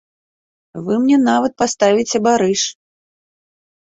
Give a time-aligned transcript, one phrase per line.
[0.87, 2.61] Вы мне нават паставіце барыш.